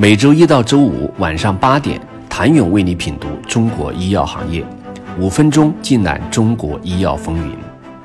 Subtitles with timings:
[0.00, 2.00] 每周一到周五晚上八点，
[2.30, 4.64] 谭勇为你品读中国医药行业，
[5.18, 7.56] 五分钟尽览中国医药风云。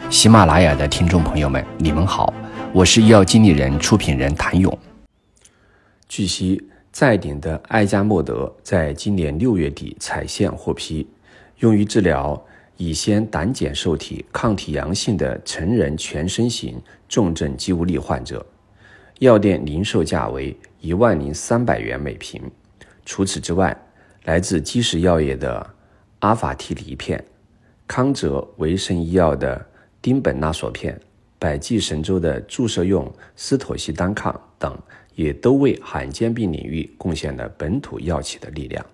[0.09, 2.33] 喜马拉雅的听众朋友们，你们好，
[2.73, 4.75] 我是医药经理人、出品人谭勇。
[6.09, 6.59] 据悉，
[6.91, 11.07] 在鼎的艾加莫德在今年六月底采线获批，
[11.59, 12.43] 用于治疗
[12.77, 18.43] 乙酰胆碱受体抗体阳性的成人全身型重症肌无力患者。
[19.19, 22.41] 药店零售价为一万零三百元每瓶。
[23.05, 23.75] 除此之外，
[24.25, 25.65] 来自基石药业的
[26.19, 27.23] 阿法替尼片、
[27.87, 29.65] 康哲维生医药的
[30.01, 30.99] 丁苯那索片、
[31.39, 34.77] 百济神州的注射用司妥昔单抗等，
[35.15, 38.85] 也都为罕见病领域贡献了本土药企的力量。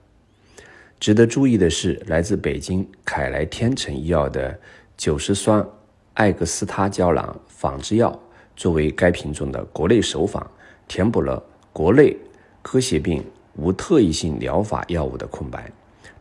[1.00, 4.60] 值得注意的是，来自北京凯莱天成医药的
[4.96, 5.68] 九十酸
[6.14, 8.20] 艾格斯他胶囊仿制药。
[8.56, 10.46] 作为该品种的国内首仿，
[10.88, 12.16] 填补了国内
[12.62, 13.24] 科协病
[13.56, 15.72] 无特异性疗法药物的空白，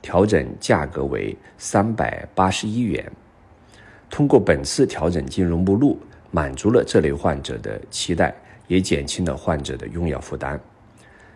[0.02, 3.10] 调整价格为三百八十一元。
[4.10, 5.98] 通过本次调整进入目录，
[6.30, 8.34] 满足了这类患者的期待，
[8.66, 10.60] 也减轻了患者的用药负担。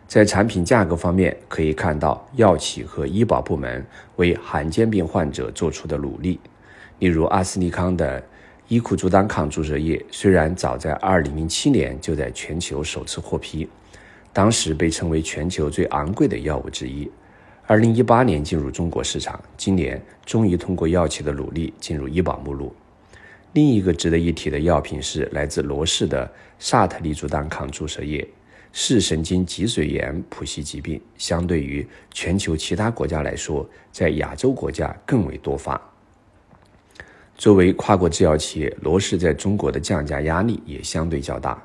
[0.07, 3.85] 在产品价格方面，可以看到药企和医保部门
[4.17, 6.39] 为罕见病患者做出的努力，
[6.99, 8.23] 例如阿斯利康的。
[8.69, 13.69] 伊库珠单抗注射液虽然早在2007年就在全球首次获批，
[14.33, 17.11] 当时被称为全球最昂贵的药物之一。
[17.69, 22.75] 2018年进入中国市场，今年终于通过药企的努力进入医保目录。
[23.53, 28.27] 另一个值得一提的药品是来自罗氏的萨特利珠单抗注射液，
[28.73, 35.81] 视神经脊髓炎谱系疾病相对于全球其他国家来说，在亚洲国家更为多发。
[37.37, 41.63] 作为跨国制药企业，罗氏在中国的降价压力也相对较大。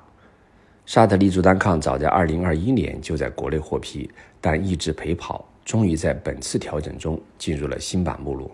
[0.88, 8.50] 沙特利珠单抗早在2021年就在国内获批，但一直陪跑，终于在本次调整中进入了新版目录。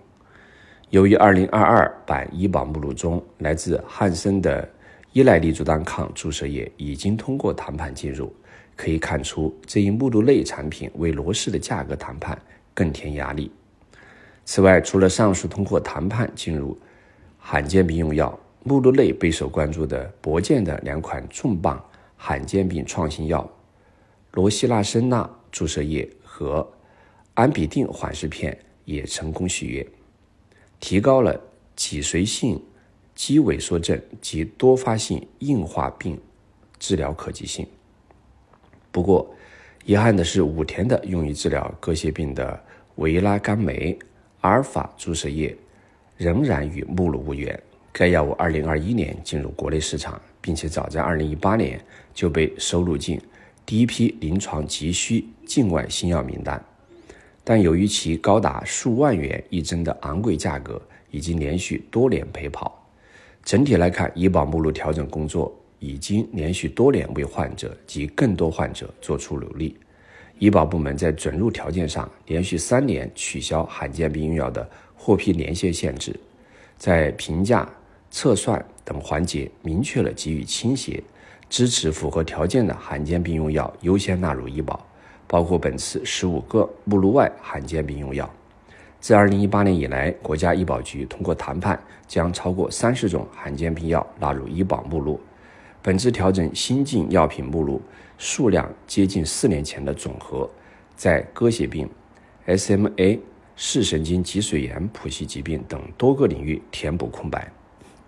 [0.89, 4.67] 由于2022版医保目录中来自汉森的
[5.11, 8.33] 依赖利珠单抗注射液已经通过谈判进入，
[8.75, 12.35] 可以看出这一目录类产品为罗氏的价格谈判
[12.73, 13.51] 更添压力。
[14.43, 16.75] 此外，除了上述通过谈判进入，
[17.37, 21.79] 罕见病用药目录内备受关注的博健的两款重磅
[22.25, 23.45] 罕见病创新药
[24.31, 26.65] 罗西那申钠注射液和
[27.33, 29.85] 安比定缓释片也成功续约，
[30.79, 31.37] 提高了
[31.75, 32.63] 脊髓性
[33.13, 36.17] 肌萎缩症及多发性硬化病
[36.79, 37.67] 治疗可及性。
[38.89, 39.29] 不过，
[39.83, 42.57] 遗憾的是，武田的用于治疗各些病的
[42.95, 43.99] 维拉甘酶
[44.39, 45.53] 阿尔法注射液。
[46.15, 47.61] 仍然与目录无缘。
[47.91, 51.81] 该药物2021年进入国内市场，并且早在2018年
[52.13, 53.19] 就被收录进
[53.65, 56.63] 第一批临床急需境外新药名单。
[57.43, 62.87] 但由于其高达数万元一针的昂贵价格，已经连续多年陪跑。
[63.43, 69.75] 整体来看，医保目录调整工作已经连续多年为患者及更多患者做出努力。
[70.39, 74.69] 医保部门在准入条件上连续三年取消罕见病用药的。
[74.95, 76.17] 获批年限限制，
[76.77, 77.69] 在评价、
[78.15, 81.03] 测算等环节明确了给予倾斜，
[81.49, 84.85] 支持符合条件的罕见病用药优先纳入医保，
[85.25, 88.31] 包括本次十五个目录外罕见病用药。
[88.99, 95.19] 自二零一八年以来，国家医保局通过谈判，将超过三十种罕见病药纳入医保目录。
[95.81, 97.81] 本次调整新进药品目录
[98.19, 100.47] 数量接近四年前的总和，
[100.95, 101.89] 在割血病、
[102.45, 103.19] SMA。
[103.55, 107.51] 视神经脊髓炎谱系疾病等多个领域填补空白。